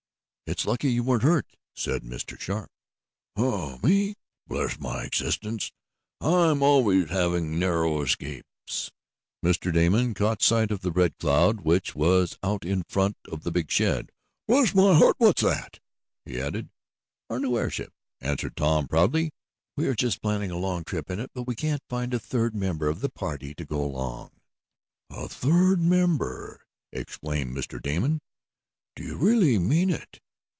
[0.51, 2.37] "It's lucky you weren't hurt," said Mr.
[2.37, 2.69] Sharp.
[3.37, 4.15] "Oh, me?
[4.47, 5.71] Bless my existence!
[6.19, 8.91] I'm always having narrow escapes."
[9.41, 9.71] Mr.
[9.71, 13.71] Damon caught sight of the Red Cloud which was out in front of the big
[13.71, 14.11] shed.
[14.45, 15.15] "Bless my heart!
[15.19, 15.79] What's that?"
[16.25, 16.67] he added.
[17.29, 19.31] "Our new airship," answered Tom proudly.
[19.77, 22.53] "We are just planning a long trip in it, but we can't find a third
[22.55, 24.31] member of the party to go along."
[25.09, 27.81] "A third member!" exclaimed Mr.
[27.81, 28.19] Damon.
[28.97, 30.19] "Do you really mean it?"